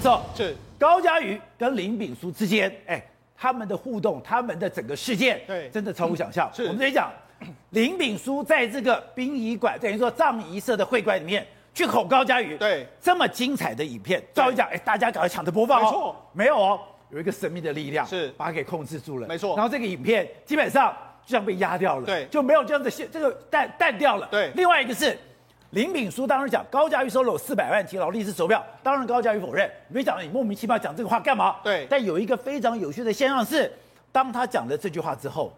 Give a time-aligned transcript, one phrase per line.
[0.00, 0.24] 走。
[0.34, 0.56] 是。
[0.78, 3.02] 高嘉瑜跟林炳书之间，哎，
[3.36, 5.68] 他们的互动，他们的整个事件，对。
[5.68, 6.50] 真的超乎想象。
[6.54, 6.64] 是。
[6.64, 7.12] 我们这里讲，
[7.70, 15.84] 林炳书在这个殡仪馆，等于说葬仪社的会馆里面去吼高嘉瑜，对，这么精彩的影片，照理讲，哎，大家赶快抢着播放哦。
[15.84, 16.80] 没错，没有哦，
[17.10, 18.28] 有一个神秘的力量是。
[18.38, 19.54] 把它给控制住了，没错。
[19.54, 20.96] 然后这个影片基本上
[21.26, 22.26] 就像被压掉了，对。
[22.30, 24.26] 就没有这样的现这个淡淡掉了。
[24.30, 24.50] 对。
[24.54, 25.18] 另外一个是。
[25.70, 31.56] 林炳书当时讲高嘉瑜收了我四百万提劳力士手表，当然高嘉瑜否认，没讲你莫名其妙讲这个话干嘛？
[31.62, 33.72] 对但有一个非常有趣的现象是，
[34.10, 35.52] 当他讲了这句话之后，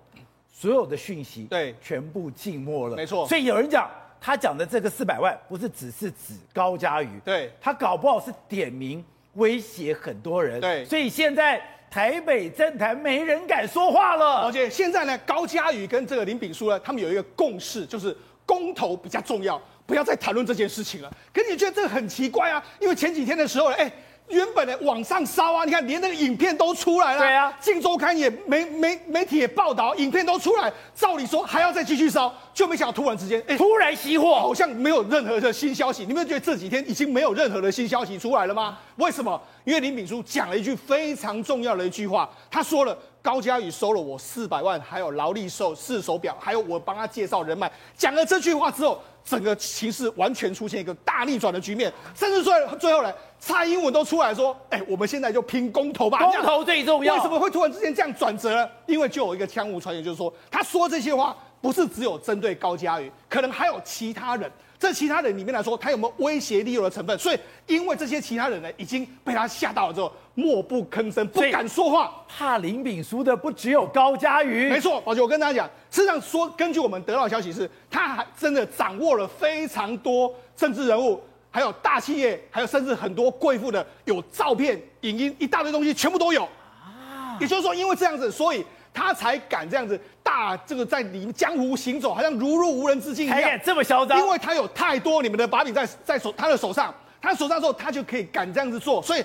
[0.53, 2.97] 所有的讯息对全部静默了。
[2.97, 3.91] 没错所以有人讲
[4.21, 9.03] 他讲的这个四百万不是只是指高嘉瑜，对他搞不好是点名
[9.35, 10.61] 威胁很多人。
[10.61, 11.59] 对所以现在
[11.91, 14.43] 台北政坛没人敢说话了。
[14.43, 21.11] 而且现在呢，高嘉瑜跟这个林炳书呢，他们有一个共识，就是公投比较重要，不要再谈论这件事情了。
[21.33, 22.63] 可你觉得这个很奇怪啊？
[22.81, 23.91] 因为前几天的时候，哎，
[24.29, 36.07] 原本的网上烧啊，你看连那个影片都出来了，对啊镜周刊也媒媒媒体也报道，影片都出来，照理说还要再继续烧，就没想到突然之间，哎，突然熄火，好像没有任何的新消息。
[36.07, 38.79] 你们觉得这几天已经没有任何的新消息出来了吗？
[38.97, 39.41] 为什么？
[39.65, 42.97] 因为林炳书讲了一句非常重要的一句话，他说了。
[43.23, 47.71] 高嘉宇收了我四百万，还有劳力士手表，还有我帮他介绍人脉。
[47.97, 58.69] 讲了这句话之后，整个形势完全出现一个大逆转的局面，甚至最最后呢，蔡英文都出来说：“哎，我们现在就拼公投吧，公投最重要。”为什么会突然之间这样转折呢？
[58.87, 64.51] 因为就有一个江湖传言，就是说他说这些话不是只有针对高嘉瑜，可能还有其他人。
[64.83, 67.17] 这其他人里面来说，他有没有威胁利诱的成分？
[67.17, 67.39] 所以，
[67.69, 72.13] 因为这些其他人呢，已经被他吓到了之后，默不吭声，不敢说话。
[72.27, 86.43] 怕林炳书的不只有高嘉瑜，没错，宝杰，我跟大家讲，事实上说，根据我们得到的消息是，他还真的掌握了非常多政治人物，还有大企业，还有甚至很多贵妇的有照片、影音，一大堆东西全部都有。
[86.43, 88.67] 啊，也就是说，因为这样子，所以。
[88.95, 99.25] 他才敢这样子大这个在里面江湖行走，好像如入无人之境一样，这么嚣张，因为他有太多你们的把柄在在手他的手上，他手上之后他就可以敢这样子做，所以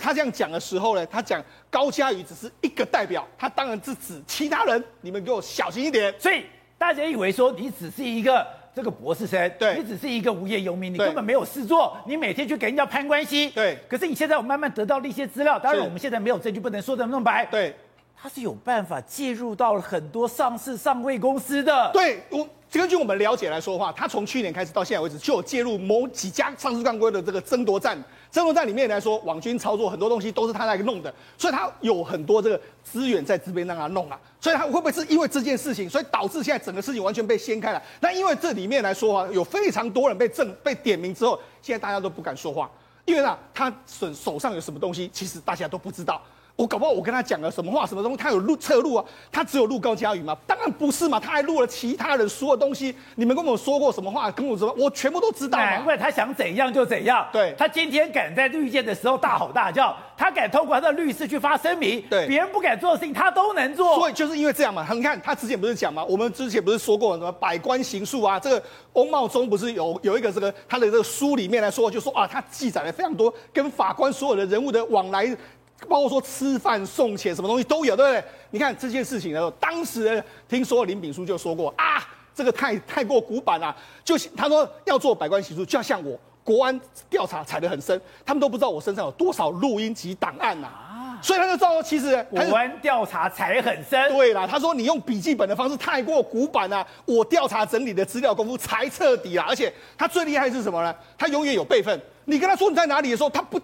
[0.00, 6.14] 他这样讲的时候呢，他讲高嘉瑜只是一个代表，他当然是指其他人，你们给我小心一点。
[6.18, 6.44] 所以
[6.78, 13.78] 大家以为说你只是一个这个博士生，对，你只是一个无业游民，你根本没有事做，你每天去给人家攀关系，对。
[13.88, 17.74] 可是你现在我慢慢得到了一些资料，当然我们现在没有证据，不能说的那么白，对。
[18.20, 21.90] 他是有办法介入到了很多上市上柜公司的。
[21.92, 27.96] 对，我根据我们了解来说的话，他从去年开始到现在为止，就有介入某几家上市上柜的这个争夺战。
[28.30, 34.18] 争夺战里面来说，网军操作很多东西都是他来弄的，所以他有很多这个资源在这边让他弄啊。
[34.40, 37.82] 所以他会不会是因为这件事情，所以导致现在整个事情完全被掀开了？
[38.00, 42.70] 那因为这里面来说啊，有非常多人被证被点名之后，现在大家都不敢说话，
[43.04, 46.20] 因为呢，他手手上有什么东西，其实大家都不知道。
[46.56, 49.04] 我搞不好我跟他讲了什么话，什么东西，他有录侧录啊？
[49.30, 50.34] 他只有录高嘉宇吗？
[50.46, 52.94] 当然不是嘛，他还录了其他人说的东西。
[53.16, 54.30] 你们跟我说过什么话？
[54.30, 55.58] 跟我说，我全部都知道。
[55.58, 57.28] 难怪他想怎样就怎样。
[57.30, 63.94] 对，他今天敢在绿箭的时候大吼大叫，他敢通过他的律师去发声明，对，别人不敢做的事情他都能做。
[63.96, 68.40] 所以就是因为这样嘛，你看他之前不是讲嘛，我们之前不是说过什么百官行述啊？
[68.40, 68.62] 这个
[68.94, 75.36] 翁茂忠不是有有一个这个他的这个书里面来说，就说啊，他记载了非常多跟法官所有的人物的往来。
[75.86, 78.24] 包括说吃饭送钱什么东西都有，对不对？
[78.50, 83.74] 你看这件事情呢，当时听说林炳书就说过啊，这个太太过古板了，
[84.04, 94.08] 就他说要做百官行述，就要像我国安调查踩得很深，他们都不知道我身上有多少录音及档案呐啊，所以他就知道其实国安调查踩很深。
[94.12, 100.94] 对啦，他说你用笔记本的方式太过古板了，我调查整理的资料功夫才彻底啦，而且他最厉害是什么呢？
[101.18, 103.60] 他永远有备份，你跟他说你在哪里的时候，他不。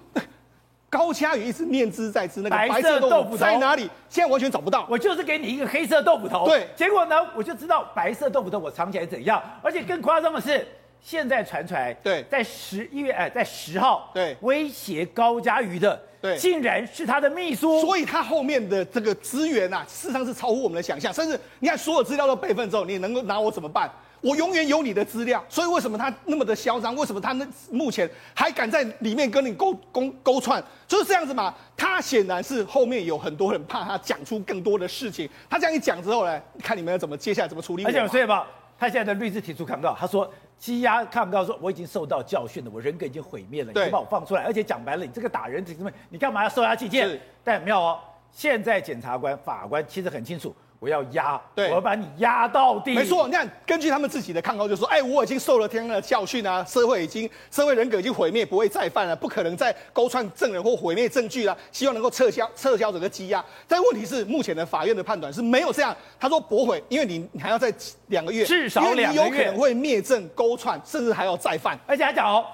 [0.93, 3.89] 高嘉瑜一直念兹在兹，那个白色豆腐在哪里？
[4.11, 4.87] 现在完全找不到。
[4.91, 6.47] 我就是给你一个黑色豆腐头。
[6.47, 9.43] 对，结果呢，我就知道白色豆腐头我藏起来怎样。
[9.63, 10.69] 而且更夸张的是，
[11.01, 17.81] 现在传出来，对，在十一月哎，在十号，对，威胁高嘉瑜的，对，竟然是他的秘书。
[17.81, 21.11] 所以他后面的这个资源啊，事实上是超乎我们的想象。
[21.11, 23.91] 甚至你看，所有资料都备份之后，你能够拿我怎么办？
[24.23, 26.95] 我永远有你的资料，所以为什么他那么的嚣张？
[26.95, 30.63] 为什么他那目前还敢在里面跟你勾勾勾串？
[30.87, 31.53] 就是这样子嘛。
[31.77, 35.29] 他显然是后面有很多人怕他讲出更多的事情。
[35.51, 37.85] 他这样一讲之后呢，看你们要怎么接下来怎么处理。
[37.85, 38.47] 而且所以吧，
[38.79, 44.45] 他现在的律师提出抗告，他说羁押抗告说我已经受到教训了，我人格已经毁灭了，你把我放出来。
[44.45, 45.91] 而且讲白了，你这个打人怎么？
[46.11, 47.21] 你干嘛要收押禁见？
[47.43, 47.99] 但很妙哦，
[48.31, 50.55] 现在检察官、法官其实很清楚。
[50.83, 52.93] 我要压，对，我要把你压到底。
[52.93, 63.45] 没错，你看，根据他们自己的抗告，就说，哎，我已经受了天恩的教训啊，社会已经，社会人格已经毁灭，不会再犯了，不可能再勾串证人或毁灭证据了，希望能够撤销撤销整个羁押。
[63.69, 67.73] 但问题是，目前的法院的判断是没有这样，他说驳回，因为你你还要再
[68.09, 71.79] 两个月，至少两个月，有可能会灭证、勾串，甚至还要再犯。
[71.87, 72.45] 而且还讲哦。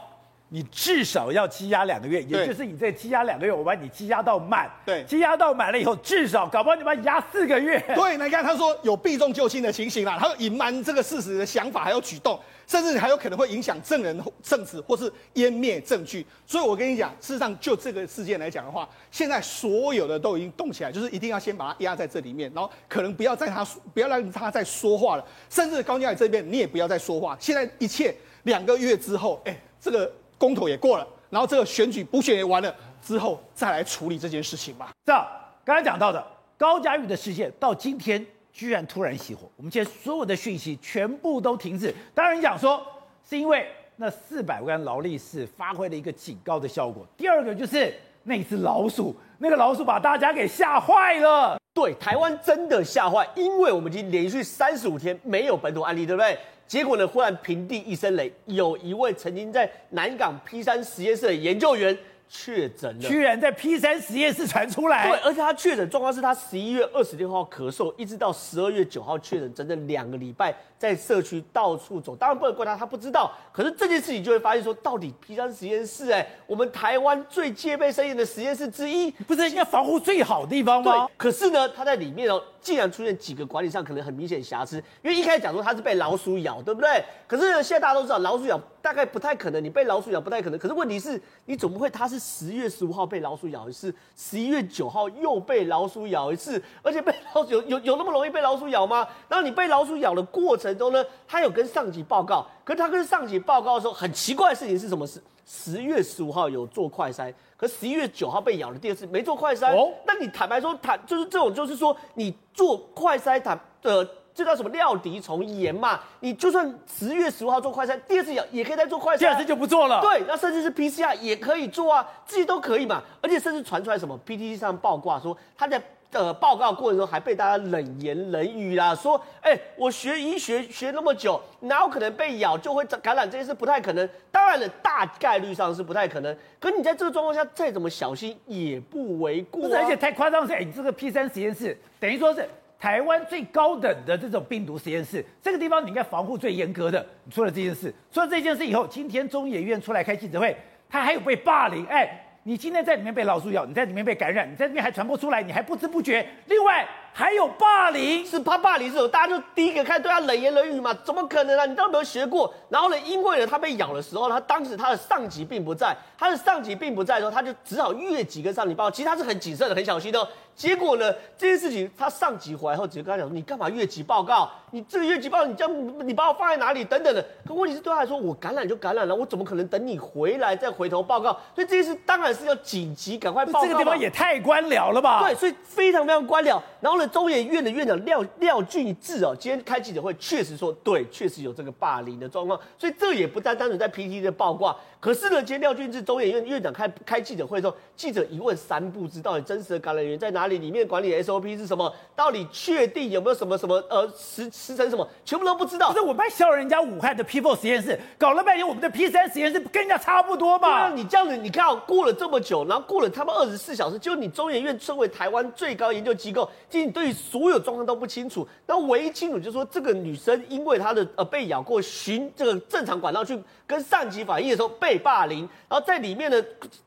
[0.51, 4.71] 你至少要积压两个月，也就是你这积压两个月，我把你积压到满。
[4.85, 7.79] 对，积压到满了以后，至少搞不好你把你压四个月。
[7.95, 16.25] 对，你看他说有避重就轻的情形啦，他有隐瞒这个事实的想法还有举动，甚至你还有可能会影响证人证词或是湮灭证据。
[16.47, 23.63] 所以我跟你讲，事实上就这个事件来讲的话，现在所有的都已经动起来，就是一定要先把它压在这里面，然后可能不要在他
[23.93, 27.37] 不要让他再说话了，甚至高嘉瑜这边你也不要再说话。
[27.39, 28.15] 现在一切
[28.45, 31.07] 两个月之后，哎，这个公投也过了。
[31.29, 34.91] 然后这个选举补选也完了之后，再来处理这件事情吧。
[35.05, 35.27] 这样
[35.65, 36.27] 刚才讲到的
[36.57, 41.95] 高嘉瑜的事件，到今天居然突然熄火，我们现在所有的讯息全部都停止。
[42.15, 42.83] 当然讲说
[43.29, 47.07] 是因为那四百万劳力士发挥了一个警告的效果。
[47.17, 51.59] 第二个就是那只老鼠，那个老鼠把大家给吓坏了。
[51.75, 56.37] 对，台湾真的吓坏，因为我们已经连续三十五天没有本土案例，对不对？
[56.69, 57.09] 结果呢？
[57.09, 61.97] 忽然平地一声雷，有一位曾经在南港 P 三实验室的研究员
[62.29, 65.09] 确诊了，居然在 P 三实验室传出来。
[65.09, 70.55] 对，而且他确诊状况是他十一月二十六号咳嗽，一直到十二月九号确诊，整整两个礼拜。
[70.79, 73.33] 在社区到处走，当然不能怪他，他不知道。
[73.53, 81.09] 可是这件事情就会发现说，到底 P 三实验室，哎，我们台湾最戒备森严的实验室之一， 不是应该防护最好的地方吗？
[81.09, 81.15] 对。
[81.17, 84.77] 可是呢，他在里面哦，竟然出现几个管理上可能很明显瑕疵。
[85.03, 87.03] 因为一开始讲说他是被老鼠咬，对不对？
[87.27, 90.57] 可是呢，现在大家都知道，老鼠咬大概不太可能，你被老鼠咬不太可能。
[90.57, 99.07] 可是问题是，你总不会他是十月十五号被老鼠咬一次，十一月九号又被老鼠咬一次，而且被老鼠有有有那么容易被老鼠咬吗？
[99.29, 101.49] 然后你被老鼠咬的过程中呢，他有。
[101.59, 105.05] 跟上级报告，可是他跟上级报告的时候，很奇怪的事情是什么？
[105.05, 109.75] 是十月十五号有做快筛，可十一月九号被咬了第二次没做快筛。
[109.77, 114.07] 哦，那你坦白说，坦就是这种，就是说你做快筛，坦呃，
[114.39, 115.99] 这叫什么料敌从严嘛？
[116.21, 120.01] 你就算十月十五号做快筛，第二次咬也可以再做快筛，第二次就不做了。
[120.01, 123.03] 对，那甚至是 PCR 也可以做啊，这些都可以嘛。
[123.21, 125.83] 而且甚至传出来什么 PTT 上爆挂说他在。
[126.11, 134.09] 呃，报告过程中还被大家冷言冷语啦，说，哎、欸，我学医学学那么久，哪有可能被咬就会感染这件事不太可能。
[134.31, 136.35] 当然了，大概率上是不太可能。
[136.59, 139.69] 可你在这个状况下再怎么小心也不为过、啊。
[139.69, 142.49] 不是，而且太夸张是，哎、欸，你这个 P 三实验室等于说是
[142.79, 147.05] 台湾最高等的这种病毒实验室，这个地方你应该防护最严格的。
[147.25, 150.57] 你出了这件事，出了这件事以后，今天中研院出来开记者会，
[150.89, 152.09] 他还有被霸凌，哎、
[152.45, 156.25] 你今天在里面被老鼠咬，你在里面被感染，你在里面还传播出来，你还不知不觉。
[156.47, 156.87] 另外
[157.19, 160.95] 还有霸凌，是怕霸凌是大家就第一个开始对他冷言冷语嘛？
[161.03, 161.67] 怎么可能啊？
[161.67, 162.55] 你都没有学过。
[162.69, 168.91] 然后呢，因为呢他被咬的时候，他当时他的上级并不在，他的上级并不在的时候，他就只好越级跟上级报告。
[168.93, 170.29] 其实他是很谨慎的，很小心的。
[170.55, 174.49] 结果呢，这件事情他上级回来后，直接跟他讲说：“你干嘛越级报告？
[174.71, 176.85] 你这个越级报告，你这样你把我放在哪里？
[176.85, 181.33] 等等的。”可问题是对他来说，我感染就感染了，我怎么可能等你回来再回头报告？
[181.55, 183.67] 所以这件事当然是要紧急赶快报告。
[183.67, 185.25] 这个地方也太官僚了吧？
[185.25, 186.61] 对，所以非常非常官僚。
[186.81, 192.61] 然后呢，中研院的院长廖廖俊志哦，今天开记者会确实说，对，确实有这个霸凌的状况。
[192.77, 194.77] 所以这也不单单纯在 PTT 的报挂。
[195.01, 200.59] 可是呢，今天廖俊志中研院院长开开记者会的时候，记者一问三不知，到底真实的感染源在哪里？
[200.59, 201.95] 里面管理 SOP 是什么？
[202.17, 205.09] 到底确定有没有什么什么呃时时程什么？
[205.25, 205.89] 全部都不知道。
[205.93, 210.91] 不是我们还笑人家武汉的 P4 实验室，搞了半天我们的 P3 实验室跟人家差不多吧？
[210.91, 218.47] 你这样子，你看过了这么久，然后过了他们二十四小时，就你中研院身为台湾最高研究机构，其实你对于所有状况都不清楚。
[218.67, 224.99] 那唯一清楚就是说，这个女生因为她的呃被咬过，循这个正常管道去跟上级反映的时候被。
[224.99, 226.45] 霸凌，然后在里面呢，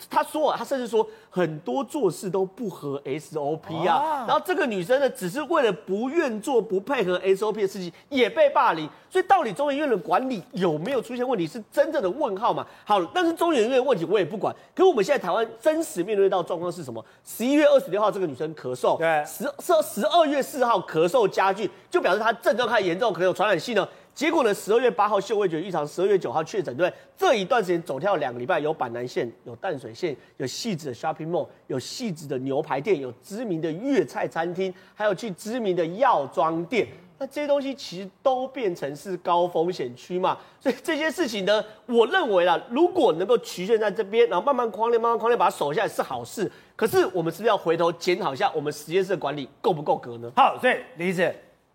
[0.09, 8.87] 她说，她甚至说很多做事都不合 SOP 啊，然后这个女生呢，只是为了不愿做、不配合 SOP 的事情，也被霸凌。
[9.09, 12.65] 所以到底中研院的管理有没有出现问题，是真正的问号嘛？
[12.85, 14.55] 好，但是中研院的问题我也不管。
[14.75, 17.03] 可是我们现在台湾真实面对到状况是什么？
[17.25, 23.85] 十一月二十六号这个女生咳嗽，对，十十十二月四号咳嗽加剧，就表示他症状开始严重，可能有传染性呢。
[24.13, 24.53] 结果呢？
[24.53, 26.75] 十二月八号嗅味觉异常，十二月九号确诊。
[26.75, 36.87] 对，这一段时间走跳两个礼拜，有板南线，有淡水线，有汐止的 shopping mall，有汐止的牛排店，有知名的粤菜餐厅，还有去知名的药妆店。
[37.17, 40.37] 那这些东西其实都变成是高风险区嘛。
[40.59, 46.51] 所以这些事情呢，我认为啦，如果能够局限在这边，然后慢慢框列、慢慢框列，把它守下来是好事。
[46.81, 50.31] 可是我们是不是要回头检讨一下我们实验室的管理够不够格呢？
[50.35, 51.31] 好，所以李医师，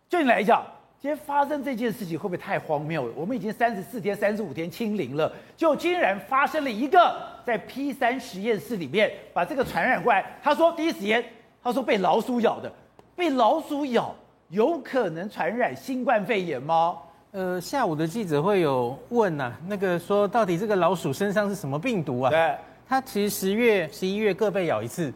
[0.08, 0.66] 就你来讲。
[0.98, 3.12] 今天发生这件事情会不会太荒谬了？
[3.14, 10.24] 我们已经三十四天、三十五天清零了，就竟然发生了一个在 P 三实验室里面把这个传染过来。
[10.42, 11.24] 他说第一时间，
[11.62, 12.72] 他说被老鼠咬的，
[13.14, 14.12] 被老鼠咬
[14.48, 16.96] 有可能传染新冠肺炎吗？
[17.30, 22.30] 呃，下午的记者会有问呐、啊，那个说到底这个老鼠身上是什么病毒啊？
[22.30, 22.56] 对，
[22.88, 25.12] 它其实十月、十一月各被咬一次，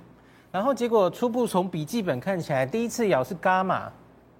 [0.50, 3.90] 然后结果初步从笔记本看起来，第一次咬是伽马。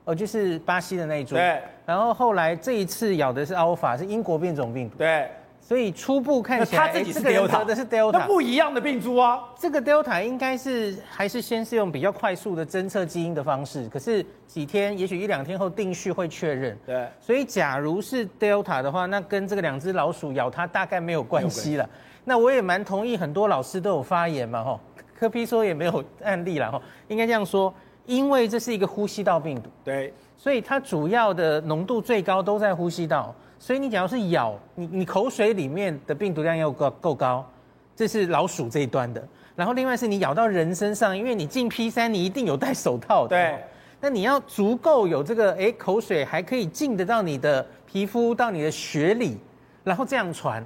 [0.04, 1.34] 哦，就是巴西的那一株。
[1.34, 1.60] 对。
[1.84, 4.96] 然后后来这一次咬的是 Alpha，是英国变种病毒。
[4.96, 5.28] 对。
[5.60, 9.38] 所以初步看起来，他自己是 Delta 的是 Delta，那不一样的病株啊。
[9.58, 16.76] 这个 Delta 应该是还是先是用比较快速的侦测基因的方式，可是几天，也许一两天后定序会确认。
[16.86, 17.06] 对。
[17.20, 21.88] 所以假如是 Delta 的话，那跟这个两只老鼠咬它大概没有关系了。
[22.24, 24.80] 那我也蛮同意，很多老师都有发言嘛，吼，
[25.18, 27.72] 柯 P 说也没有案例了，吼，应该这样说。
[28.06, 37.48] 因为这是一个呼吸道病毒，对，所以它主要的浓度最高都在呼吸道，所以你假如是咬你，你口水里面的病毒量要够够高，
[37.94, 39.22] 这是老鼠这一端的。
[39.54, 43.62] 然后另外是你咬到人身上，因为你进 P 三，你一定有戴手套的，对，
[44.00, 49.38] 那你要足够有这个，哎，口水还可以进得到你的皮肤，到你的血里，
[49.84, 50.64] 然后这样传。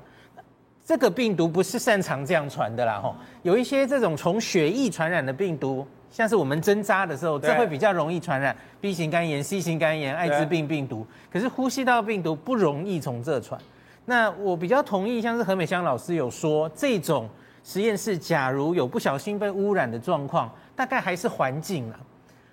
[0.85, 5.87] 这个病毒不是擅长这样传的啦，吼，有一些这种从血液传染的病毒。
[6.11, 11.05] 像是我们针扎的时候，这会比较容易传染 B 型肝炎、C 型肝炎、艾滋病病毒。
[11.29, 13.61] 可是呼吸道病毒不容易从这传。
[14.05, 17.29] 那我比较同意，像是何美香老师有说，这种
[17.64, 21.99] 实验室假如有不小心被污染的状况，大概还是环境啦。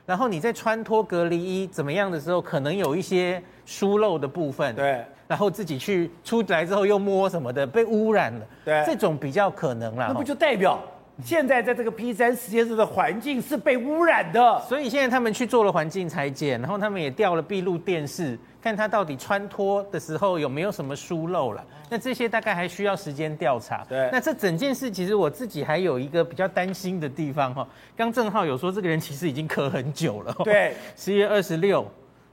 [0.06, 4.76] 然后你在穿脱隔离衣怎么样的时候，可能有一些疏漏的部分。
[4.76, 5.06] 对。
[5.28, 8.46] 然后自己去出来之后又摸什么的，被污染了。
[8.66, 8.84] 对。
[8.86, 10.08] 这种比较可能啦。
[10.10, 10.80] 那不就代表？
[11.24, 21.64] 现在在这个 P 三实验室的环境是被污染的，所以现在他们去做了环境裁剪，然后他们也调了闭路电视，看他到底穿脱的时候有没有什么疏漏了。
[21.90, 23.86] 那这些大概还需要时间调查。
[23.88, 27.68] 对，那这整件事其实我自己还有一个比较担心的地方哈。
[27.96, 30.36] 刚正浩有说这个人其实已经咳很久了。
[30.44, 31.86] 对， 十月二十六，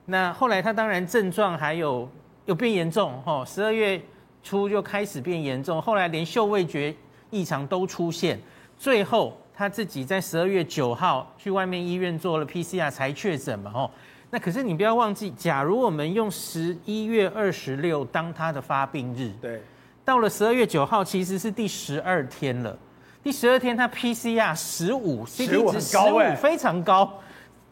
[0.07, 2.09] 那后来他当然症状还有
[2.47, 4.01] 有变严重哈，十二月
[4.43, 6.95] 初就开始变严重，后来连嗅味觉
[7.29, 8.39] 异常都出现。
[8.79, 13.91] 最后他自己在十二月九号去外面医院做了 PCR 才确诊嘛，吼。
[14.31, 19.61] 那可是你不要忘记，假如我们用十一月二十六当他的发病日，对，
[20.05, 22.79] 到了十二月九号其实是第十二天了。
[23.23, 27.13] 第十二天他 PCR 十五，CT 值十五非常高，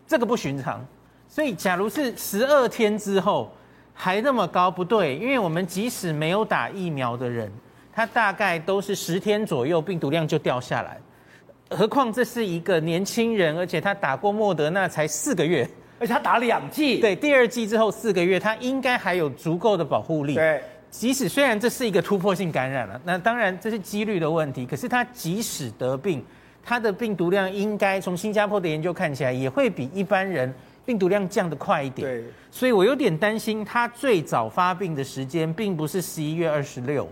[0.06, 0.84] 这个不寻常。
[1.28, 3.52] 所以假如是十二天之后
[3.94, 7.52] 还那么高，不对，因为我们即使没有打疫苗的人。
[7.96, 10.98] 它大概都是十天左右，病毒量就掉下来。
[11.70, 15.66] 何况这是一个年轻人，而且他打过莫德纳才四个月，
[15.98, 17.00] 而且他打两剂。
[17.00, 20.34] 对，第二剂之后四个月，他应该还有足够的保护力。
[20.34, 20.60] 对，
[20.90, 24.66] 即使虽然这是一个突破性感染了，那当然这是几率的问题。
[24.66, 26.22] 可是他即使得病，
[26.62, 32.06] 他的病毒量应该从新加坡的研究看起来，也会比一般人病毒量降得快一点。
[32.06, 37.08] 对，所以我有点担心，他最早发病的时间并不是十一月二十六。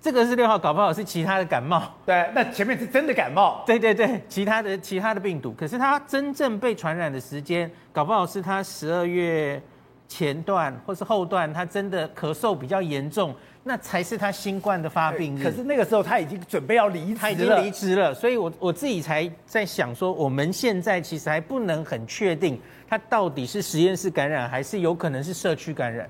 [0.00, 1.82] 这个是六号，搞不好是其他的感冒。
[2.06, 3.62] 对，那前面是真的感冒。
[3.66, 5.52] 对对对，其他的其他的病毒。
[5.52, 9.60] 可是他真正被传染的时间，搞不好是他十二月
[10.08, 15.44] 前段或是后段，他真的咳嗽比较严重，那才是他新冠的发病日。
[15.44, 18.14] 可是那个时候他已经准备要离职了，他已经离职了。
[18.14, 26.08] 所以我我自己才在想说，我们现在其实还不能很确定，他到底是实验室感染，还是有可能是社区感染。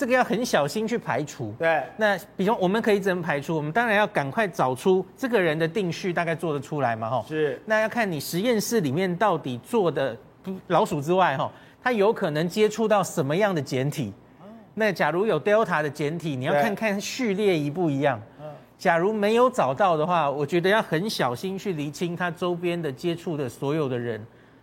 [0.00, 1.54] 这个要很小心去排除。
[1.58, 3.54] 对，那比如我们可以怎么排除？
[3.54, 7.10] 我们当然要赶快找出这个人的定序，大概做得出来嘛？
[7.10, 7.60] 哈，是。
[7.66, 10.16] 那要看你实验室里面到底做的
[10.68, 11.52] 老鼠之外，哈，
[11.82, 14.10] 它有可能接触到什么样的简体？
[14.72, 18.18] 那假如有 Delta 的简体，你要看看序列一不一样。
[18.78, 24.18] 假如没有找到的话，我觉得要很小心去厘清它周边的接触的所有的人。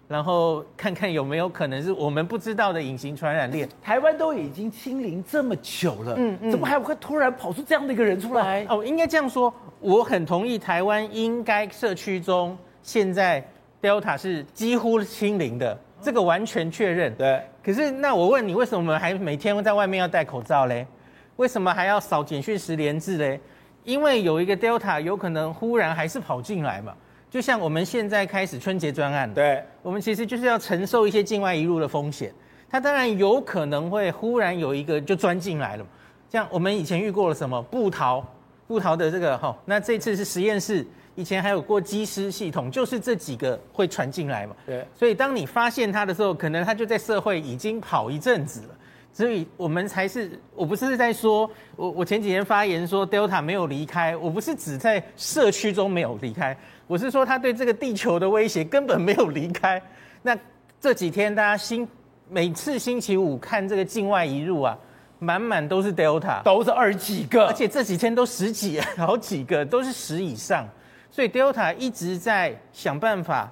[0.07, 3.67] 然后看看有没有可能是我们不知道的隐形传染链。
[3.83, 8.65] 台湾都已经清零这么久了，嗯嗯，怎么还会突然跑出这样的一个人出来？
[8.69, 13.45] 哦，应该这样说，我很同意，台湾应该社区中现在
[13.81, 17.13] Delta 是几乎清零的，这个完全确认。
[17.15, 17.41] 对。
[17.61, 20.87] 可是那我问你，为什么还每天在外面要戴口罩嘞？
[21.35, 23.39] 为什么还要扫简讯十连制嘞？
[23.83, 26.93] 因为有一个 Delta 有可能忽然还是跑进来嘛。
[27.29, 32.33] 就像我们现在开始春节专案，对，我们其实就是要承受一些境外移入的风险。
[32.69, 35.85] 它当然有可能会忽然有一个就钻进来了。
[36.29, 38.25] 像我们以前遇过了什么布桃，
[38.67, 44.55] 布桃的这个哈，那这次是实验室，以前还有过机师系统，就是这几个会传进来嘛。
[44.65, 48.75] 对，所以当你发现它的时候，可能它就在社会已经跑一阵子了。
[49.17, 56.55] 所以我们才是，我不是在说，我我前几天发言说 Delta 没有离开，我不是指在社区中没有离开，
[56.85, 59.81] 我是说它对这个地球的威胁根本没有离开。
[60.21, 60.37] 那
[60.79, 61.87] 这几天大家星
[62.29, 64.77] 每次星期五看这个境外移入啊，
[65.17, 70.69] 满满都是 Delta，都是二十几个，而且这几天都十几，好几个都是十以上，
[71.09, 73.51] 所以 Delta 一直在想办法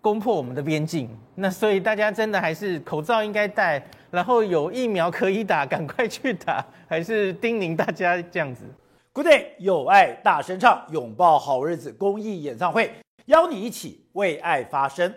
[0.00, 1.10] 攻破我们的边境。
[1.34, 3.84] 那所以大家真的还是口罩应该戴。
[4.10, 8.64] 然后有疫苗可以打，赶快去打，还是叮咛大家这样子。
[9.12, 12.92] Good day，有爱大声唱，拥抱好日子公益演唱会，
[13.26, 15.12] 邀你一起为爱发声。